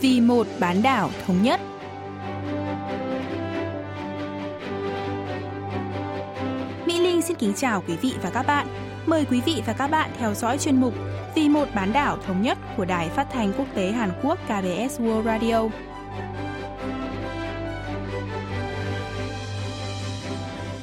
[0.00, 1.60] vì một bán đảo thống nhất.
[6.86, 8.66] Mỹ Linh xin kính chào quý vị và các bạn.
[9.06, 10.94] Mời quý vị và các bạn theo dõi chuyên mục
[11.34, 15.00] Vì một bán đảo thống nhất của Đài Phát thanh Quốc tế Hàn Quốc KBS
[15.00, 15.68] World Radio.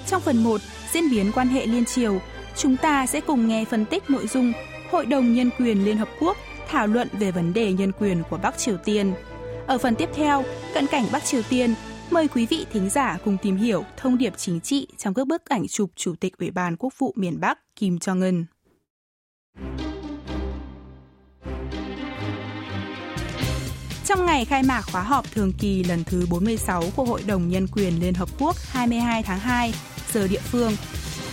[0.08, 0.62] Trong phần 1,
[0.92, 2.20] diễn biến quan hệ liên triều,
[2.56, 4.54] chúng ta sẽ cùng nghe phân tích nội dung
[4.92, 8.38] Hội đồng Nhân quyền Liên Hợp Quốc thảo luận về vấn đề nhân quyền của
[8.38, 9.14] Bắc Triều Tiên.
[9.68, 10.44] Ở phần tiếp theo,
[10.74, 11.74] cận cảnh Bắc Triều Tiên,
[12.12, 15.46] mời quý vị thính giả cùng tìm hiểu thông điệp chính trị trong các bức
[15.46, 18.44] ảnh chụp Chủ tịch Ủy ban Quốc vụ miền Bắc Kim Jong-un.
[24.06, 27.68] Trong ngày khai mạc khóa họp thường kỳ lần thứ 46 của Hội đồng Nhân
[27.68, 29.74] quyền Liên Hợp Quốc 22 tháng 2,
[30.14, 30.72] giờ địa phương,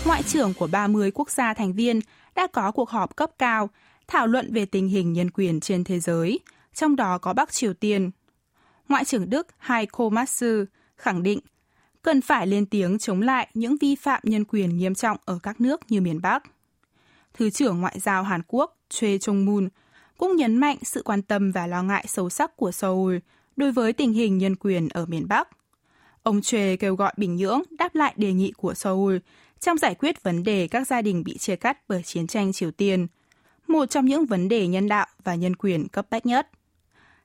[0.04, 2.00] Ngoại trưởng của 30 quốc gia thành viên
[2.34, 3.70] đã có cuộc họp cấp cao
[4.12, 6.40] thảo luận về tình hình nhân quyền trên thế giới,
[6.74, 8.10] trong đó có Bắc Triều Tiên.
[8.88, 10.44] Ngoại trưởng Đức Heiko Maas
[10.96, 11.40] khẳng định
[12.02, 15.60] cần phải lên tiếng chống lại những vi phạm nhân quyền nghiêm trọng ở các
[15.60, 16.42] nước như miền Bắc.
[17.34, 19.68] Thứ trưởng Ngoại giao Hàn Quốc Choi Chung-moon
[20.18, 23.16] cũng nhấn mạnh sự quan tâm và lo ngại sâu sắc của Seoul
[23.56, 25.48] đối với tình hình nhân quyền ở miền Bắc.
[26.22, 29.16] Ông Choi kêu gọi Bình Nhưỡng đáp lại đề nghị của Seoul
[29.60, 32.70] trong giải quyết vấn đề các gia đình bị chia cắt bởi chiến tranh Triều
[32.70, 33.06] Tiên,
[33.71, 36.47] một trong những vấn đề nhân đạo và nhân quyền cấp bách nhất.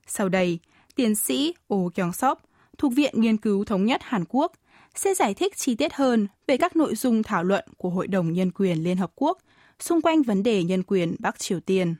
[0.07, 0.59] Sau đây,
[0.95, 2.37] tiến sĩ Oh Kyung Sop
[2.77, 4.51] thuộc Viện Nghiên cứu Thống nhất Hàn Quốc
[4.95, 8.33] sẽ giải thích chi tiết hơn về các nội dung thảo luận của Hội đồng
[8.33, 9.37] Nhân quyền Liên Hợp Quốc
[9.79, 11.95] xung quanh vấn đề nhân quyền Bắc Triều Tiên.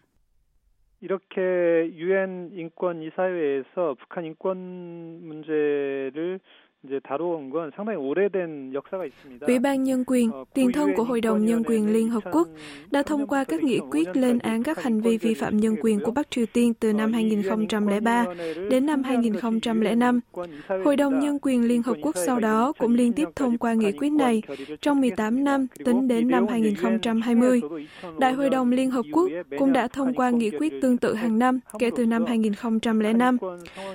[1.03, 6.39] 이렇게 유엔 인권 이사회에서 북한 인권 문제를
[9.40, 12.48] Ủy ban Nhân quyền, tiền thân của Hội đồng Nhân quyền Liên Hợp Quốc,
[12.90, 16.00] đã thông qua các nghị quyết lên án các hành vi vi phạm nhân quyền
[16.00, 18.24] của Bắc Triều Tiên từ năm 2003
[18.70, 20.20] đến năm 2005.
[20.84, 23.92] Hội đồng Nhân quyền Liên Hợp Quốc sau đó cũng liên tiếp thông qua nghị
[23.92, 24.42] quyết này
[24.80, 27.60] trong 18 năm tính đến năm 2020.
[28.18, 31.38] Đại hội đồng Liên Hợp Quốc cũng đã thông qua nghị quyết tương tự hàng
[31.38, 33.36] năm kể từ năm 2005.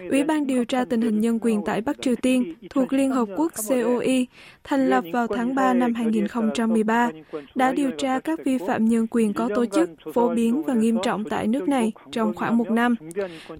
[0.09, 3.29] Ủy ban điều tra tình hình nhân quyền tại Bắc Triều Tiên thuộc Liên Hợp
[3.37, 4.27] Quốc COI,
[4.63, 7.09] thành lập vào tháng 3 năm 2013,
[7.55, 10.97] đã điều tra các vi phạm nhân quyền có tổ chức, phổ biến và nghiêm
[11.03, 12.95] trọng tại nước này trong khoảng một năm.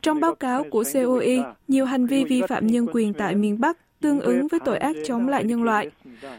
[0.02, 3.78] Trong báo cáo của COI, nhiều hành vi vi phạm nhân quyền tại miền Bắc
[4.02, 5.90] tương ứng với tội ác chống lại nhân loại.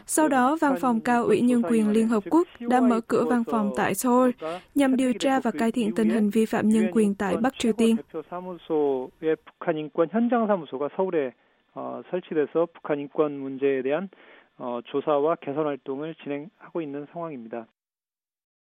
[0.05, 3.43] Sau đó, Văn phòng Cao ủy Nhân quyền Liên Hợp Quốc đã mở cửa văn
[3.43, 4.29] phòng tại Seoul
[4.75, 7.73] nhằm điều tra và cải thiện tình hình vi phạm nhân quyền tại Bắc Triều
[7.73, 7.95] Tiên.
[11.74, 14.08] 어, 설치돼서 북한 인권 문제에 대한
[14.58, 17.66] 어, 조사와 개선 활동을 진행하고 있는 상황입니다.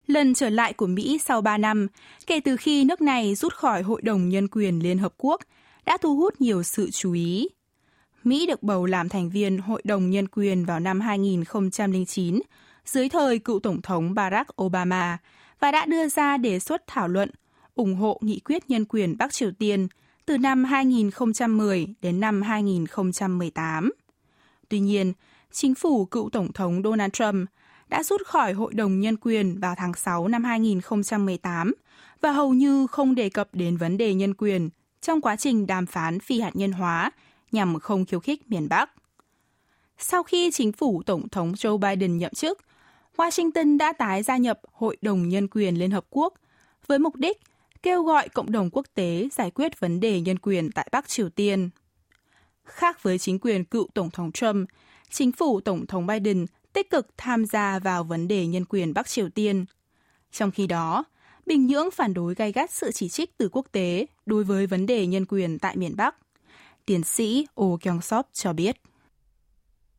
[0.06, 1.86] Lần trở lại của Mỹ sau 3 năm,
[2.26, 5.41] kể từ khi nước này rút khỏi Hội đồng Nhân quyền Liên Hợp Quốc,
[5.86, 7.48] đã thu hút nhiều sự chú ý.
[8.25, 12.41] Mỹ được bầu làm thành viên Hội đồng Nhân quyền vào năm 2009
[12.84, 15.19] dưới thời cựu Tổng thống Barack Obama
[15.60, 17.30] và đã đưa ra đề xuất thảo luận
[17.75, 19.88] ủng hộ nghị quyết nhân quyền Bắc Triều Tiên
[20.29, 23.91] từ năm 2010 đến năm 2018.
[24.69, 25.13] Tuy nhiên,
[25.51, 27.50] chính phủ cựu Tổng thống Donald Trump
[27.88, 31.73] đã rút khỏi Hội đồng Nhân quyền vào tháng 6 năm 2018
[32.22, 34.69] và hầu như không đề cập đến vấn đề nhân quyền
[35.01, 37.12] trong quá trình đàm phán phi hạt nhân hóa
[37.51, 38.91] nhằm không khiêu khích miền Bắc.
[39.97, 42.59] Sau khi chính phủ Tổng thống Joe Biden nhậm chức,
[43.18, 46.34] Washington đã tái gia nhập Hội đồng Nhân quyền Liên Hợp Quốc
[46.88, 47.38] với mục đích
[47.82, 51.28] kêu gọi cộng đồng quốc tế giải quyết vấn đề nhân quyền tại Bắc Triều
[51.28, 51.70] Tiên.
[52.64, 54.69] Khác với chính quyền cựu Tổng thống Trump,
[55.10, 59.06] chính phủ Tổng thống Biden tích cực tham gia vào vấn đề nhân quyền Bắc
[59.06, 59.64] Triều Tiên.
[60.30, 61.04] Trong khi đó,
[61.47, 64.86] Bình Nhưỡng phản đối gay gắt sự chỉ trích từ quốc tế đối với vấn
[64.86, 66.16] đề nhân quyền tại miền Bắc.
[66.86, 68.76] Tiến sĩ Oh Kyung-sop cho biết.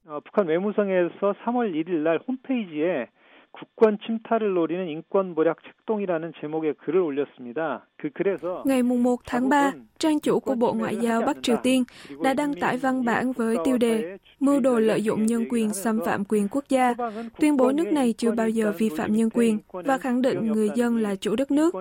[0.05, 3.07] 북한 외무성에서 3월 1일 날 홈페이지에
[3.55, 7.87] 국권 침탈을 노리는 인권 모략 책동이라는 제목의 글을 올렸습니다.
[7.97, 11.83] 그 글에서 ngày 1 tháng 3, trang chủ của Bộ Ngoại giao Bắc Triều Tiên
[12.23, 15.99] đã đăng tải văn bản với tiêu đề Mưu đồ lợi dụng nhân quyền xâm
[16.05, 16.93] phạm quyền quốc gia,
[17.39, 20.69] tuyên bố nước này chưa bao giờ vi phạm nhân quyền và khẳng định người
[20.75, 21.75] dân là chủ đất nước.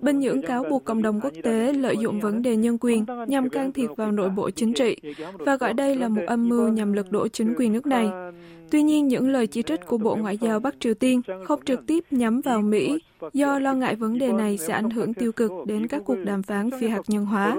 [0.00, 3.48] Bình Nhưỡng cáo buộc cộng đồng quốc tế lợi dụng vấn đề nhân quyền nhằm
[3.48, 4.96] can thiệp vào nội bộ chính trị
[5.38, 8.10] và gọi đây là một âm mưu nhằm lật đổ chính quyền nước này.
[8.70, 11.86] Tuy nhiên, những lời chỉ trích của Bộ Ngoại giao Bắc Triều Tiên không trực
[11.86, 12.98] tiếp nhắm vào Mỹ
[13.32, 16.42] do lo ngại vấn đề này sẽ ảnh hưởng tiêu cực đến các cuộc đàm
[16.42, 17.56] phán phi hạt nhân hóa.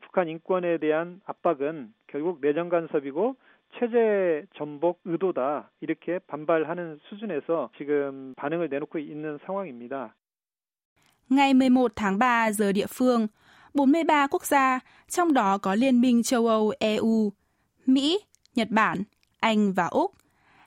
[0.00, 3.36] 북한 인권에 대한 압박은 결국 내정 간섭이고
[3.78, 10.14] 체제 전복 의도다 이렇게 반발하는 수준에서 지금 반응을 내놓고 있는 상황입니다.
[11.30, 13.28] Ngày 11 tháng 3 giờ địa phương,
[13.74, 17.32] 43 quốc gia, trong đó có Liên minh châu Âu EU,
[17.86, 18.18] Mỹ,
[18.54, 19.02] Nhật Bản,
[19.42, 20.12] Anh và Úc,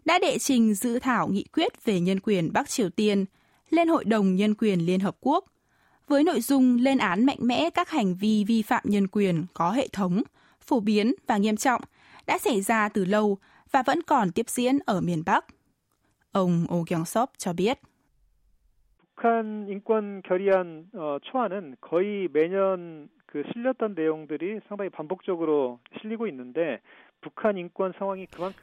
[0.06, 3.26] đã đệ trình dự thảo nghị quyết về nhân quyền Bắc Triều Tiên
[3.70, 5.46] lên Hội đồng Nhân quyền Liên Hợp Quốc,
[6.08, 9.72] với nội dung lên án mạnh mẽ các hành vi vi phạm nhân quyền có
[9.72, 10.22] hệ thống,
[10.62, 11.82] phổ biến và nghiêm trọng
[12.28, 13.38] đã xảy ra từ lâu
[13.72, 15.46] và vẫn còn tiếp diễn ở miền Bắc.
[16.32, 17.80] Ông Oh Kyung-sop cho biết.
[19.22, 26.82] 북한 인권 결의안 어, 초안은 거의 매년 그 실렸던 내용들이 상당히 반복적으로 실리고 있는데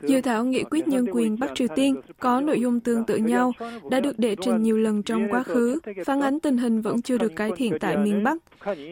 [0.01, 3.51] Dự thảo nghị quyết nhân quyền Bắc Triều Tiên có nội dung tương tự nhau,
[3.89, 7.17] đã được đệ trình nhiều lần trong quá khứ, phản ánh tình hình vẫn chưa
[7.17, 8.37] được cải thiện tại miền Bắc.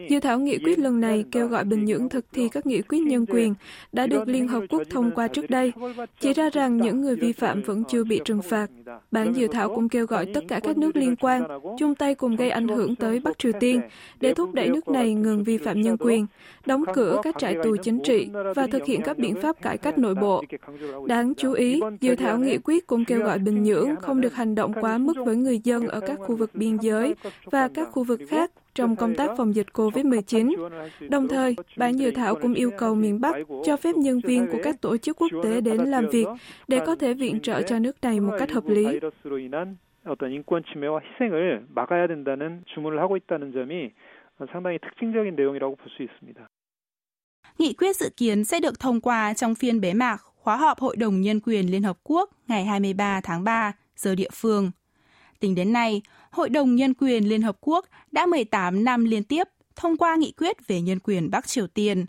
[0.08, 3.00] Dự thảo nghị quyết lần này kêu gọi Bình Nhưỡng thực thi các nghị quyết
[3.00, 3.54] nhân quyền
[3.92, 5.72] đã được Liên Hợp Quốc thông qua trước đây,
[6.20, 8.70] chỉ ra rằng những người vi phạm vẫn chưa bị trừng phạt.
[9.10, 11.42] Bản dự thảo cũng kêu gọi tất cả các nước liên quan
[11.78, 13.80] chung tay cùng gây ảnh hưởng tới Bắc Triều Tiên
[14.20, 16.26] để thúc đẩy nước này ngừng vi phạm nhân quyền,
[16.66, 19.97] đóng cửa các trại tù chính trị và thực hiện các biện pháp cải cách
[19.97, 20.43] nội bộ.
[21.07, 24.55] Đáng chú ý, dự thảo nghị quyết cũng kêu gọi Bình Nhưỡng không được hành
[24.55, 28.03] động quá mức với người dân ở các khu vực biên giới và các khu
[28.03, 30.69] vực khác trong công tác phòng dịch COVID-19.
[31.09, 33.35] Đồng thời, bản dự thảo cũng yêu cầu miền Bắc
[33.65, 36.27] cho phép nhân viên của các tổ chức quốc tế đến làm việc
[36.67, 38.99] để có thể viện trợ cho nước này một cách hợp lý.
[40.07, 43.91] 어떤 인권 침해와 희생을 막아야 된다는 주문을 하고 있다는 점이
[44.51, 46.47] 상당히 특징적인 내용이라고 볼 수 있습니다.
[47.61, 50.95] Nghị quyết dự kiến sẽ được thông qua trong phiên bế mạc khóa họp Hội
[50.95, 54.71] đồng Nhân quyền Liên Hợp Quốc ngày 23 tháng 3 giờ địa phương.
[55.39, 56.01] Tính đến nay,
[56.31, 60.31] Hội đồng Nhân quyền Liên Hợp Quốc đã 18 năm liên tiếp thông qua nghị
[60.31, 62.05] quyết về nhân quyền Bắc Triều Tiên.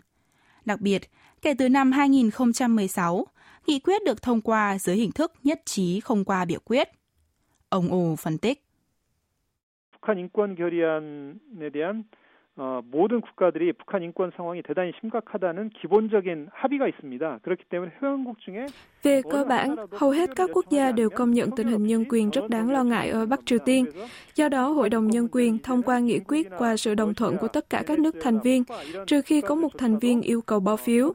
[0.65, 1.09] Đặc biệt,
[1.41, 3.27] kể từ năm 2016,
[3.67, 6.89] nghị quyết được thông qua dưới hình thức nhất trí không qua biểu quyết.
[7.69, 8.65] Ông Ồ phân tích.
[10.01, 12.05] 북한 인권 결의안에 대한
[12.56, 17.38] 어, 모든 국가들이 북한 인권 상황이 대단히 심각하다는 기본적인 합의가 있습니다.
[17.42, 18.66] 그렇기 때문에 회원국 중에
[19.04, 22.30] về cơ bản, hầu hết các quốc gia đều công nhận tình hình nhân quyền
[22.30, 23.86] rất đáng lo ngại ở Bắc Triều Tiên.
[24.34, 27.48] Do đó, Hội đồng Nhân quyền thông qua nghị quyết qua sự đồng thuận của
[27.48, 28.64] tất cả các nước thành viên,
[29.06, 31.12] trừ khi có một thành viên yêu cầu bỏ phiếu.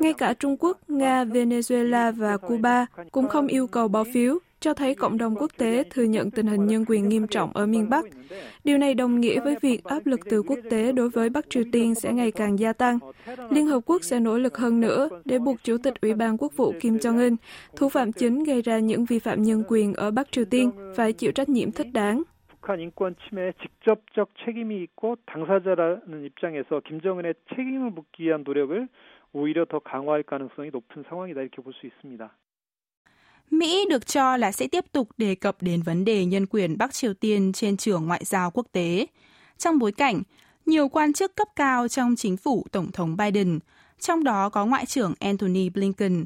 [0.00, 4.74] Ngay cả Trung Quốc, Nga, Venezuela và Cuba cũng không yêu cầu bỏ phiếu, cho
[4.74, 7.90] thấy cộng đồng quốc tế thừa nhận tình hình nhân quyền nghiêm trọng ở miền
[7.90, 8.04] Bắc.
[8.64, 11.62] Điều này đồng nghĩa với việc áp lực từ quốc tế đối với Bắc Triều
[11.72, 12.98] Tiên sẽ ngày càng gia tăng.
[13.50, 16.52] Liên Hợp Quốc sẽ nỗ lực hơn nữa để buộc Chủ tịch Ủy ban Quốc
[16.56, 17.31] vụ Kim Jong-un,
[17.75, 21.13] thủ phạm chính gây ra những vi phạm nhân quyền ở Bắc Triều Tiên, phải
[21.13, 22.23] chịu trách nhiệm thích đáng.
[22.67, 28.87] 북한 인권 침해에 직접적 책임이 있고 당사자라는 입장에서 김정은의 책임을 묻기 위한 노력을
[29.31, 32.27] 오히려 더 강화할 가능성이 높은 상황이다 이렇게 볼 수 있습니다.
[33.51, 36.93] Mỹ được cho là sẽ tiếp tục đề cập đến vấn đề nhân quyền Bắc
[36.93, 39.05] Triều Tiên trên trường ngoại giao quốc tế,
[39.57, 40.23] trong bối cảnh
[40.65, 43.59] nhiều quan chức cấp cao trong chính phủ Tổng thống Biden,
[43.99, 46.25] trong đó có Ngoại trưởng Antony Blinken,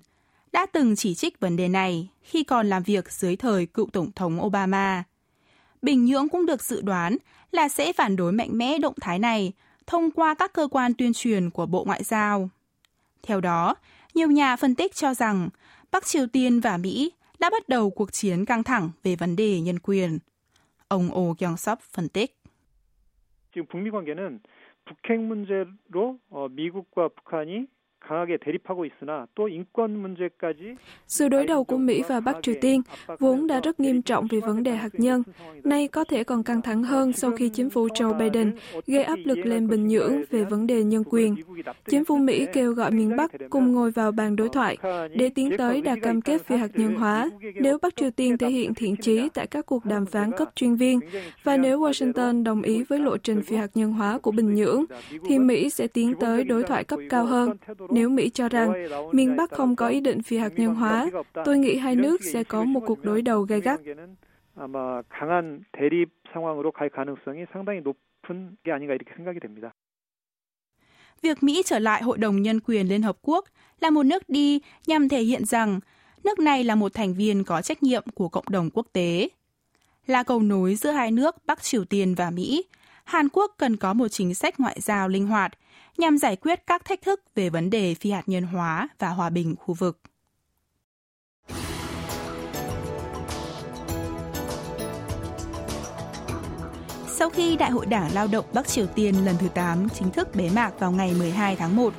[0.56, 4.12] đã từng chỉ trích vấn đề này khi còn làm việc dưới thời cựu Tổng
[4.12, 5.04] thống Obama.
[5.81, 7.18] Bình Nhưỡng cũng được dự đoán
[7.51, 9.54] là sẽ phản đối mạnh mẽ động thái này
[9.88, 12.50] thông qua các cơ quan tuyên truyền của Bộ Ngoại giao.
[13.24, 13.75] Theo đó,
[14.13, 15.50] nhiều nhà phân tích cho rằng
[15.92, 19.60] Bắc Triều Tiên và Mỹ đã bắt đầu cuộc chiến căng thẳng về vấn đề
[19.60, 20.19] nhân quyền.
[20.88, 22.38] Ông Oh Kyung-sop phân tích.
[23.54, 24.40] 지금 북미 관계는
[24.85, 26.19] 북핵 문제로
[26.52, 27.68] 미국과 북한이
[31.06, 32.82] sự đối đầu của Mỹ và Bắc Triều Tiên
[33.19, 35.22] vốn đã rất nghiêm trọng vì vấn đề hạt nhân,
[35.65, 38.53] nay có thể còn căng thẳng hơn sau khi chính phủ Joe Biden
[38.86, 41.36] gây áp lực lên Bình Nhưỡng về vấn đề nhân quyền.
[41.89, 44.77] Chính phủ Mỹ kêu gọi miền Bắc cùng ngồi vào bàn đối thoại
[45.15, 48.51] để tiến tới đạt cam kết phi hạt nhân hóa nếu Bắc Triều Tiên thể
[48.51, 51.01] hiện thiện chí tại các cuộc đàm phán cấp chuyên viên.
[51.44, 54.84] Và nếu Washington đồng ý với lộ trình phi hạt nhân hóa của Bình Nhưỡng
[55.29, 57.56] thì Mỹ sẽ tiến tới đối thoại cấp cao hơn.
[57.95, 58.73] nếu Mỹ cho rằng
[59.11, 61.09] miền Bắc không có ý định phi hạt nhân hóa,
[61.45, 63.80] tôi nghĩ hai nước sẽ có một cuộc đối đầu gay gắt.
[64.56, 69.71] 아마 강한 대립 상황으로 갈 가능성이 상당히 높은 게 아닌가 이렇게 생각이 됩니다.
[71.21, 73.45] Việc Mỹ trở lại Hội đồng Nhân quyền Liên Hợp Quốc
[73.80, 75.80] là một nước đi nhằm thể hiện rằng
[76.23, 79.30] nước này là một thành viên có trách nhiệm của cộng đồng quốc tế.
[80.07, 82.66] Là cầu nối giữa hai nước Bắc Triều Tiên và Mỹ,
[83.04, 85.52] Hàn Quốc cần có một chính sách ngoại giao linh hoạt
[85.98, 89.31] nhằm giải quyết các thách thức về vấn đề phi hạt nhân hóa và hòa
[89.31, 90.00] bình khu vực.
[97.19, 100.34] Sau khi Đại hội Đảng Lao động Bắc Triều Tiên lần thứ 8 chính thức
[100.34, 101.94] bế mạc vào ngày 12 tháng 1,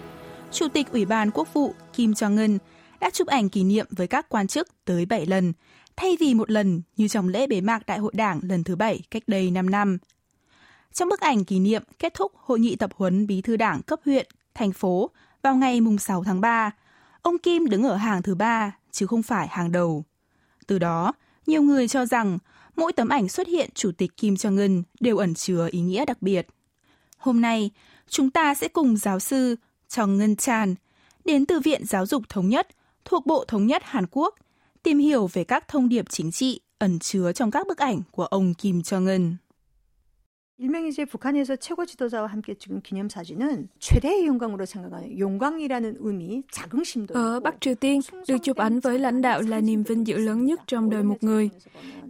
[0.51, 2.57] Chủ tịch Ủy ban Quốc vụ Kim Jong-un
[2.99, 5.53] đã chụp ảnh kỷ niệm với các quan chức tới 7 lần,
[5.95, 9.01] thay vì một lần như trong lễ bế mạc Đại hội Đảng lần thứ 7
[9.11, 9.97] cách đây 5 năm.
[10.93, 13.99] Trong bức ảnh kỷ niệm kết thúc hội nghị tập huấn bí thư đảng cấp
[14.05, 15.09] huyện, thành phố
[15.41, 16.71] vào ngày 6 tháng 3,
[17.21, 20.03] ông Kim đứng ở hàng thứ ba chứ không phải hàng đầu.
[20.67, 21.13] Từ đó,
[21.47, 22.37] nhiều người cho rằng
[22.75, 26.21] mỗi tấm ảnh xuất hiện Chủ tịch Kim Jong-un đều ẩn chứa ý nghĩa đặc
[26.21, 26.47] biệt.
[27.17, 27.71] Hôm nay,
[28.09, 29.55] chúng ta sẽ cùng giáo sư
[29.89, 30.75] Chong Ngân Chan
[31.25, 32.67] đến từ Viện Giáo dục Thống nhất
[33.05, 34.35] thuộc Bộ Thống nhất Hàn Quốc
[34.83, 38.25] tìm hiểu về các thông điệp chính trị ẩn chứa trong các bức ảnh của
[38.25, 39.35] ông Kim Jong-un.
[40.58, 47.14] 일명이 이제 북한에서 최고 지도자와 함께 찍은 기념 사진은 최대의 영광으로 생각하는 영광이라는 의미, 자긍심도
[47.14, 50.44] Ở Bắc Triều Tiên, được chụp ảnh với lãnh đạo là niềm vinh dự lớn
[50.44, 51.50] nhất trong đời một người.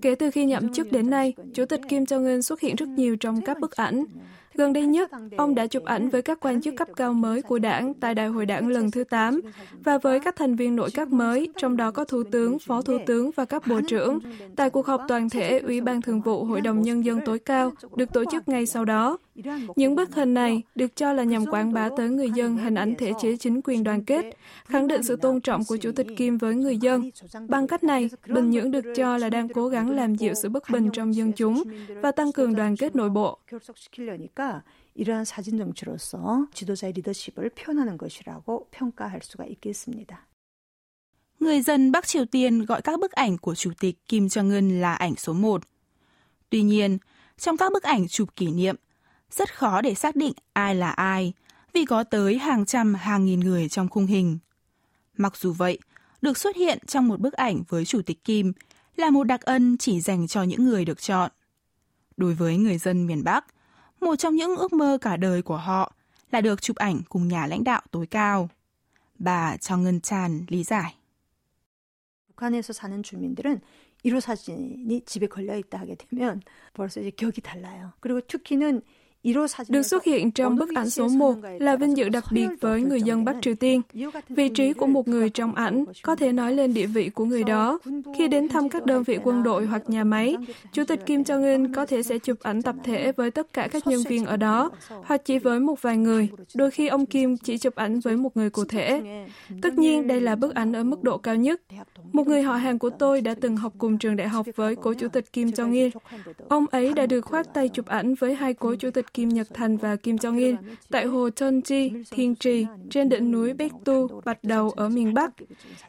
[0.02, 3.16] Kể từ khi nhậm chức đến nay, Chủ tịch Kim Jong-un xuất hiện rất nhiều
[3.16, 4.04] trong các bức ảnh.
[4.57, 7.59] Gần đây nhất, ông đã chụp ảnh với các quan chức cấp cao mới của
[7.59, 9.41] đảng tại Đại hội đảng lần thứ 8
[9.83, 12.97] và với các thành viên nội các mới, trong đó có Thủ tướng, Phó Thủ
[13.05, 14.19] tướng và các bộ trưởng,
[14.55, 17.71] tại cuộc họp toàn thể Ủy ban Thường vụ Hội đồng Nhân dân tối cao
[17.95, 19.17] được tổ chức ngay sau đó.
[19.76, 22.94] Những bức hình này được cho là nhằm quảng bá tới người dân hình ảnh
[22.98, 26.38] thể chế chính quyền đoàn kết, khẳng định sự tôn trọng của Chủ tịch Kim
[26.38, 27.10] với người dân.
[27.48, 30.70] Bằng cách này, Bình Nhưỡng được cho là đang cố gắng làm dịu sự bất
[30.70, 31.62] bình trong dân chúng
[32.02, 33.38] và tăng cường đoàn kết nội bộ.
[34.94, 40.28] 이러한 사진 정치로서 지도자의 리더십을 표현하는 것이라고 평가할 수가 있겠습니다.
[41.40, 44.94] Người dân Bắc Triều Tiên gọi các bức ảnh của Chủ tịch Kim Jong-un là
[44.94, 45.62] ảnh số 1.
[46.50, 46.98] Tuy nhiên,
[47.38, 48.76] trong các bức ảnh chụp kỷ niệm,
[49.30, 51.32] rất khó để xác định ai là ai
[51.72, 54.38] vì có tới hàng trăm hàng nghìn người trong khung hình.
[55.16, 55.78] Mặc dù vậy,
[56.22, 58.52] được xuất hiện trong một bức ảnh với Chủ tịch Kim
[58.96, 61.30] là một đặc ân chỉ dành cho những người được chọn.
[62.16, 63.44] Đối với người dân miền Bắc,
[64.00, 65.92] một trong những ước mơ cả đời của họ
[66.30, 68.48] là được chụp ảnh cùng nhà lãnh đạo tối cao.
[69.18, 70.94] Bà Cho Ngân Chan lý giải.
[72.28, 73.60] 북한에서 사는 주민들은
[74.04, 76.42] 1호 사진이 집에 걸려 있다 하게 되면
[76.74, 77.92] 벌써 이제 격이 달라요.
[78.00, 78.82] 그리고 특히는
[79.69, 83.01] được xuất hiện trong bức ảnh số 1 là vinh dự đặc biệt với người
[83.01, 83.81] dân Bắc Triều Tiên.
[84.29, 87.43] Vị trí của một người trong ảnh có thể nói lên địa vị của người
[87.43, 87.79] đó.
[88.17, 90.35] Khi đến thăm các đơn vị quân đội hoặc nhà máy,
[90.73, 93.87] Chủ tịch Kim Jong-un có thể sẽ chụp ảnh tập thể với tất cả các
[93.87, 94.71] nhân viên ở đó,
[95.03, 96.29] hoặc chỉ với một vài người.
[96.55, 99.01] Đôi khi ông Kim chỉ chụp ảnh với một người cụ thể.
[99.61, 101.61] Tất nhiên, đây là bức ảnh ở mức độ cao nhất.
[102.13, 104.93] Một người họ hàng của tôi đã từng học cùng trường đại học với cố
[104.93, 105.89] chủ tịch Kim Jong-il.
[106.49, 109.48] Ông ấy đã được khoác tay chụp ảnh với hai cố chủ tịch Kim Nhật
[109.54, 110.56] Thành và Kim Jong-il
[110.90, 115.32] tại hồ Cheonji, Thiên Trì, trên đỉnh núi Baekdu, Bạch Đầu ở miền Bắc.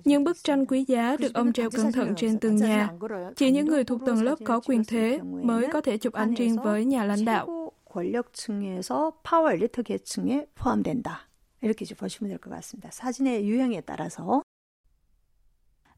[0.05, 2.89] Những bức tranh quý giá được ông treo cẩn thận trên tường nhà.
[3.35, 6.55] Chỉ những người thuộc tầng lớp có quyền thế mới có thể chụp ảnh riêng
[6.63, 7.63] với nhà lãnh đạo.
[7.93, 11.29] 권력층에서 파워 엘리트 계층에 포함된다.
[11.61, 12.89] 이렇게 이제 보시면 될 것 같습니다.
[12.91, 14.41] 사진의 유형에 따라서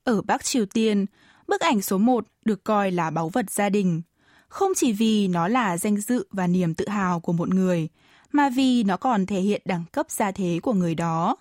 [0.03, 1.05] ở Bắc Triều Tiên,
[1.47, 4.01] bức ảnh số 1 được coi là báu vật gia đình.
[4.50, 7.88] Không chỉ vì nó là danh dự và niềm tự hào của một người,
[8.32, 11.36] mà vì nó còn thể hiện đẳng cấp gia thế của người đó.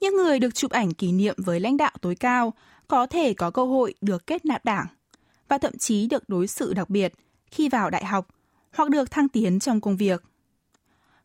[0.00, 2.52] Những người được chụp ảnh kỷ niệm với lãnh đạo tối cao
[2.88, 4.86] có thể có cơ hội được kết nạp đảng
[5.48, 7.12] và thậm chí được đối xử đặc biệt
[7.46, 8.28] khi vào đại học
[8.74, 10.22] hoặc được thăng tiến trong công việc.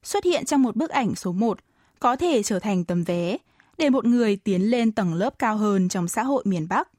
[0.04, 1.60] Xuất hiện trong một bức ảnh số 1
[2.00, 3.38] có thể trở thành tấm vé
[3.78, 6.90] để một người tiến lên tầng lớp cao hơn trong xã hội miền Bắc.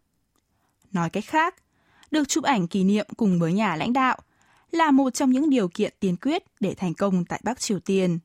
[0.92, 1.54] Nói cách khác,
[2.15, 4.17] được chụp ảnh kỷ niệm cùng với nhà lãnh đạo
[4.71, 8.19] là một trong những điều kiện tiên quyết để thành công tại Bắc Triều Tiên.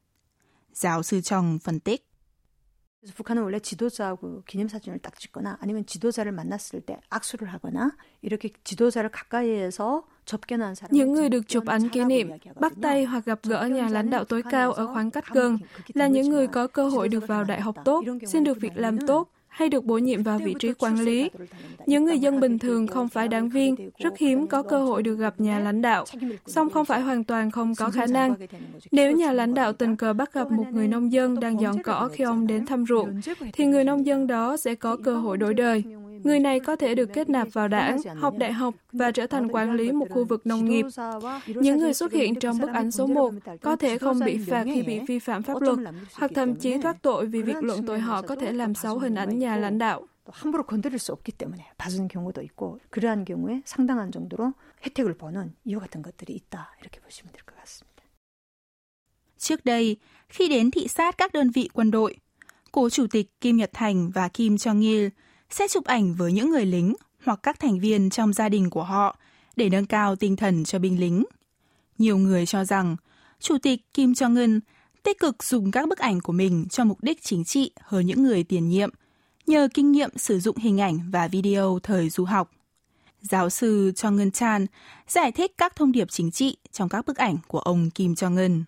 [0.72, 2.06] Giáo sư Trong phân tích.
[3.00, 9.10] 그래서 북한은 원래 지도자하고 기념사진을 딱 찍거나 아니면 지도자를 만났을 때 악수를 하거나 이렇게 지도자를
[9.10, 10.02] 가까이에서
[10.90, 14.24] những người được chụp ảnh kỷ niệm, bắt tay hoặc gặp gỡ nhà lãnh đạo
[14.24, 15.58] tối cao ở khoảng cách gần
[15.94, 19.06] là những người có cơ hội được vào đại học tốt, xin được việc làm
[19.06, 21.29] tốt, hay được bổ nhiệm vào vị trí quản lý.
[21.85, 25.15] Những người dân bình thường không phải đảng viên, rất hiếm có cơ hội được
[25.15, 26.05] gặp nhà lãnh đạo,
[26.45, 28.33] song không phải hoàn toàn không có khả năng.
[28.91, 32.09] Nếu nhà lãnh đạo tình cờ bắt gặp một người nông dân đang dọn cỏ
[32.13, 33.21] khi ông đến thăm ruộng,
[33.53, 35.83] thì người nông dân đó sẽ có cơ hội đổi đời.
[36.24, 39.48] Người này có thể được kết nạp vào đảng, học đại học và trở thành
[39.48, 40.86] quản lý một khu vực nông nghiệp.
[41.46, 44.82] Những người xuất hiện trong bức ảnh số 1 có thể không bị phạt khi
[44.82, 45.78] bị vi phạm pháp luật,
[46.14, 49.14] hoặc thậm chí thoát tội vì việc luận tội họ có thể làm xấu hình
[49.14, 50.06] ảnh nhà lãnh đạo.
[50.32, 55.80] 함부로 건드릴 수 없기 때문에 받은 경우도 있고 그러한 경우에 상당한 정도로 혜택을 보는 이와
[55.80, 58.02] 같은 것들이 있다 이렇게 보시면 될 것 같습니다.
[59.38, 59.96] Trước đây,
[60.28, 62.16] khi đến thị sát các đơn vị quân đội,
[62.72, 65.08] cố chủ tịch Kim Nhật Thành và Kim Jong Il
[65.50, 66.94] sẽ chụp ảnh với những người lính
[67.24, 69.18] hoặc các thành viên trong gia đình của họ
[69.56, 71.24] để nâng cao tinh thần cho binh lính.
[71.98, 72.96] Nhiều người cho rằng
[73.40, 74.60] Chủ tịch Kim Jong-un
[75.02, 78.22] tích cực dùng các bức ảnh của mình cho mục đích chính trị hơn những
[78.22, 78.90] người tiền nhiệm,
[79.46, 82.50] nhờ kinh nghiệm sử dụng hình ảnh và video thời du học.
[83.20, 84.66] Giáo sư Cho Ngân Chan
[85.08, 88.36] giải thích các thông điệp chính trị trong các bức ảnh của ông Kim Jong
[88.36, 88.64] Un.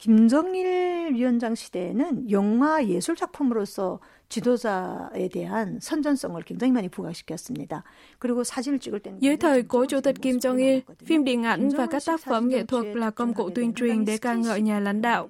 [0.00, 7.83] 김정일 위원장 시대에는 영화 예술 작품으로서 지도자에 대한 선전성을 굉장히 많이 부각시켰습니다.
[8.19, 11.85] 그리고 사진을 찍을 때는 Dưới thời của Chủ tịch Kim Jong-il, phim điện ảnh và
[11.85, 15.01] các tác phẩm nghệ thuật là công cụ tuyên truyền để ca ngợi nhà lãnh
[15.01, 15.29] đạo.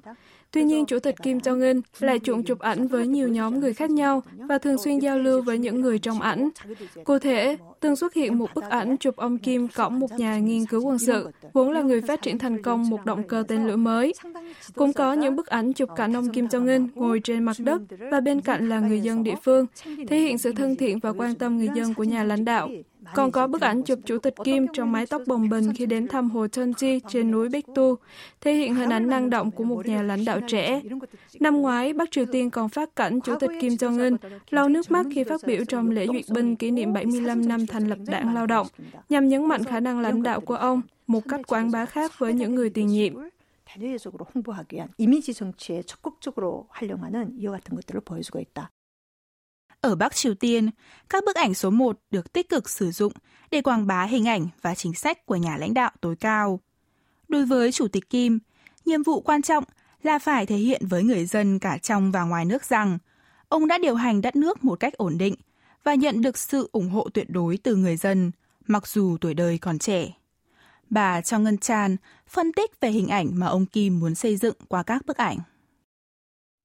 [0.55, 3.89] Tuy nhiên, Chủ tịch Kim Jong-un lại chuộng chụp ảnh với nhiều nhóm người khác
[3.89, 6.50] nhau và thường xuyên giao lưu với những người trong ảnh.
[7.03, 10.65] Cụ thể, từng xuất hiện một bức ảnh chụp ông Kim cõng một nhà nghiên
[10.65, 13.75] cứu quân sự, vốn là người phát triển thành công một động cơ tên lửa
[13.75, 14.13] mới.
[14.75, 17.81] Cũng có những bức ảnh chụp cảnh ông Kim Jong-un ngồi trên mặt đất
[18.12, 19.65] và bên cạnh là người dân địa phương,
[20.07, 22.69] thể hiện sự thân thiện và quan tâm người dân của nhà lãnh đạo.
[23.14, 26.09] Còn có bức ảnh chụp Chủ tịch Kim trong mái tóc bồng bềnh khi đến
[26.09, 27.95] thăm hồ Cheonji trên núi Baekdu,
[28.40, 30.83] thể hiện hình ảnh năng động của một nhà lãnh đạo trẻ.
[31.40, 34.16] Năm ngoái, Bắc Triều Tiên còn phát cảnh Chủ tịch Kim Jong-un
[34.50, 37.88] lau nước mắt khi phát biểu trong lễ duyệt binh kỷ niệm 75 năm thành
[37.88, 38.66] lập đảng lao động,
[39.09, 42.35] nhằm nhấn mạnh khả năng lãnh đạo của ông, một cách quảng bá khác với
[42.35, 43.14] những người tiền nhiệm.
[43.75, 48.71] 대대적으로 홍보하기 위한 이미지 정치에 적극적으로 활용하는 이와 같은 것들을 보여주고 있다.
[49.80, 50.71] Ở Bắc Triều Tiên,
[51.09, 53.12] các bức ảnh số 1 được tích cực sử dụng
[53.50, 56.61] để quảng bá hình ảnh và chính sách của nhà lãnh đạo tối cao.
[57.28, 58.38] Đối với Chủ tịch Kim,
[58.85, 59.64] nhiệm vụ quan trọng
[60.02, 62.99] là phải thể hiện với người dân cả trong và ngoài nước rằng
[63.49, 65.35] ông đã điều hành đất nước một cách ổn định
[65.85, 68.30] và nhận được sự ủng hộ tuyệt đối từ người dân,
[68.66, 70.12] mặc dù tuổi đời còn trẻ.
[70.90, 71.97] Bà Cho Ngân Chan
[72.28, 75.38] phân tích về hình ảnh mà ông Kim muốn xây dựng qua các bức ảnh.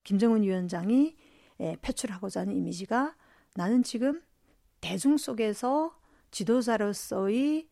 [0.06, 1.16] 김정은 위원장이
[1.83, 3.15] 표출하고자 하는 이미지가
[3.55, 4.23] 나는 지금
[4.81, 5.99] 대중 속에서
[6.31, 7.69] 지도자로서의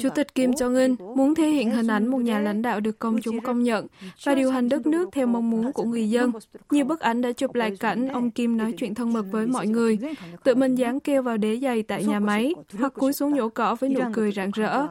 [0.00, 3.20] Chủ tịch Kim Jong-un muốn thể hiện hình ảnh một nhà lãnh đạo được công
[3.22, 3.86] chúng công nhận
[4.24, 6.32] và điều hành đất nước theo mong muốn của người dân.
[6.70, 9.66] Nhiều bức ảnh đã chụp lại cảnh ông Kim nói chuyện thân mật với mọi
[9.66, 9.98] người,
[10.44, 13.76] tự mình dán kêu vào đế giày tại nhà máy hoặc cúi xuống nhổ cỏ
[13.80, 14.86] với nụ cười rạng rỡ.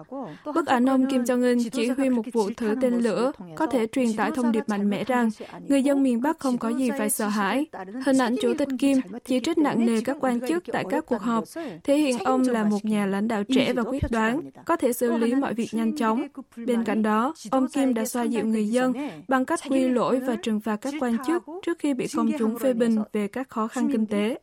[0.46, 4.14] Bức ảnh ông Kim Jong-un chỉ huy một vụ thử tên lửa có thể truyền
[4.14, 5.30] tải thông điệp mạnh mẽ rằng
[5.68, 7.66] người dân miền Bắc không có gì phải sợ hãi.
[8.06, 11.22] Hình ảnh Chủ tịch Kim chỉ trích nặng nề các quan chức tại các cuộc
[11.22, 11.44] họp,
[11.84, 15.18] thể hiện ông là một nhà lãnh đạo trẻ và quyết đoán, có thể xử
[15.18, 16.28] lý mọi việc nhanh chóng.
[16.56, 18.94] Bên cạnh đó, ông Kim đã xoa dịu người dân
[19.28, 22.60] bằng cách quy lỗi và trừng phạt các quan chức trước khi bị công chúng
[22.60, 24.40] phê bình về các khó khăn kinh tế.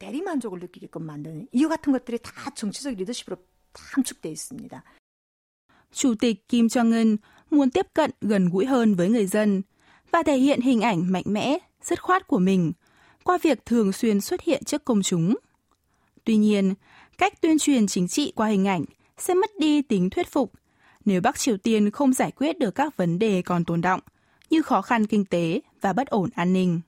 [5.92, 7.16] Chủ tịch Kim Jong-un
[7.50, 9.62] muốn tiếp cận gần gũi hơn với người dân
[10.10, 12.72] và thể hiện hình ảnh mạnh mẽ, dứt khoát của mình
[13.24, 15.34] qua việc thường xuyên xuất hiện trước công chúng.
[16.24, 16.74] Tuy nhiên,
[17.18, 18.84] cách tuyên truyền chính trị qua hình ảnh
[19.22, 20.52] sẽ mất đi tính thuyết phục
[21.04, 24.00] nếu Bắc Triều Tiên không giải quyết được các vấn đề còn tồn động
[24.50, 26.80] như khó khăn kinh tế và bất ổn an ninh.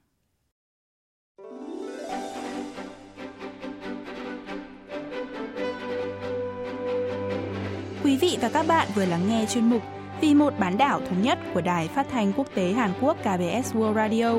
[8.05, 9.83] Quý vị và các bạn vừa lắng nghe chuyên mục
[10.21, 13.75] Vì một bán đảo thống nhất của Đài Phát thanh Quốc tế Hàn Quốc KBS
[13.75, 14.35] World Radio.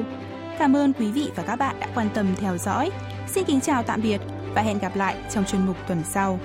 [0.60, 2.92] Cảm ơn quý vị và các bạn đã quan tâm theo dõi.
[3.28, 4.22] Xin kính chào tạm biệt
[4.56, 6.40] và hẹn gặp lại trong chuyên mục tuần sau.